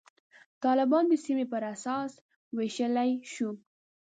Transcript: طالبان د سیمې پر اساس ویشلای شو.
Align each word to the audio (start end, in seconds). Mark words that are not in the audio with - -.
طالبان 0.63 1.03
د 1.09 1.13
سیمې 1.25 1.45
پر 1.51 1.63
اساس 1.73 2.11
ویشلای 2.57 3.11
شو. 3.33 3.49